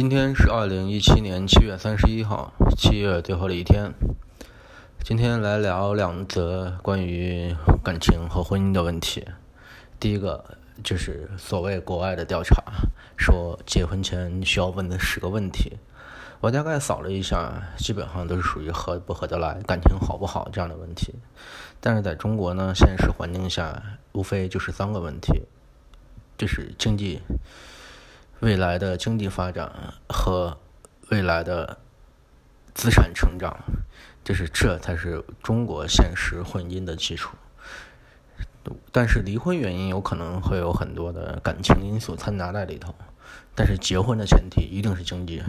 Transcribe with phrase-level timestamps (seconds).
[0.00, 3.92] 今天是二零一七年七月三十一号，七月最后的一天。
[5.04, 7.54] 今天来聊两则关于
[7.84, 9.26] 感情和婚姻的问题。
[10.00, 12.64] 第一个就是所谓国外的调查，
[13.18, 15.76] 说结婚前需要问的十个问题。
[16.40, 21.14] 我大概扫了一下，基本上都是属于合不合得来、感情好不好这样的问题。
[21.78, 25.42] 但是在中国呢，现实环境下，无非就是三个问题，
[26.38, 27.20] 就是经济。
[28.40, 29.70] 未来的经济发展
[30.08, 30.56] 和
[31.10, 31.78] 未来的
[32.74, 33.54] 资产成长，
[34.24, 37.36] 就是这才是中国现实婚姻的基础。
[38.92, 42.94] 但是离婚原因有可能会有很多的感情因素掺杂在里头，
[43.54, 45.42] 但是结婚的前提一定是经济。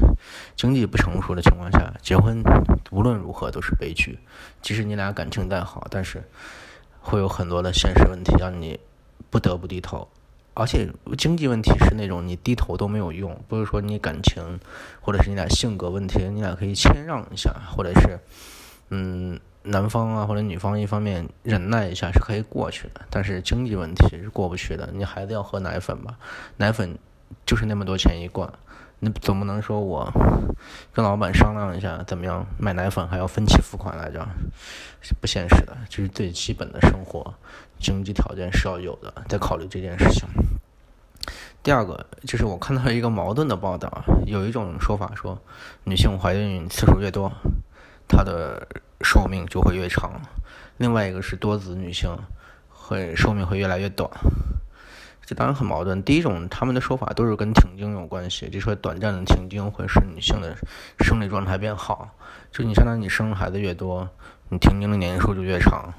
[0.57, 2.43] 经济不成熟的情况下，结婚
[2.91, 4.19] 无论如何都是悲剧。
[4.61, 6.23] 即使你俩感情再好，但是
[6.99, 8.79] 会有很多的现实问题让你
[9.29, 10.09] 不得不低头。
[10.53, 14.59] 而且经济问题是那种你低头都没有用，不是说你感情
[14.99, 18.19] 或者是你俩性格问题，你俩可以谦让一下，或者是
[18.89, 23.01] 嗯男方啊或者女方一方面忍耐一下是可以过去的。
[23.09, 26.17] 但是经济问题是过不去的，你孩子要喝奶粉吧，
[26.57, 26.97] 奶粉
[27.45, 28.51] 就是那么多钱一罐，
[29.03, 30.07] 你总不能说我
[30.93, 34.27] 跟老板商量一下怎么样买奶粉还要分期付款来着，
[35.19, 37.33] 不现实的，这是最基本的生活。
[37.79, 40.27] 经济条件是要有的，在考虑这件事情。
[41.63, 45.35] 第二个就是我看到一个矛盾的报道，有一种说法说，
[45.83, 47.31] 女性怀孕次数越多，
[48.07, 48.67] 她的
[49.01, 50.11] 寿命就会越长；
[50.77, 52.15] 另外一个是多子女性
[52.69, 54.07] 会寿命会越来越短。
[55.31, 56.03] 这当然很矛盾。
[56.03, 60.53] 第一种，他们的说法都是跟停经有关系，就说短暂的停经会使女性的
[61.05, 62.09] 生理状态变好，
[62.51, 64.09] 就你相当于你生孩子越多，
[64.49, 65.93] 你停经的年数就越长。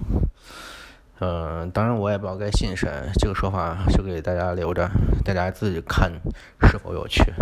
[1.21, 4.87] 嗯，当然我也不知道该信谁，这个说法就给大家留着，
[5.25, 6.13] 大家自己看
[6.61, 7.33] 是否有趣。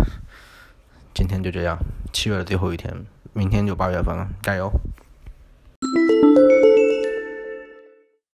[1.13, 1.77] 今天就这样，
[2.13, 4.71] 七月的最后一天，明天就八月份了，加油！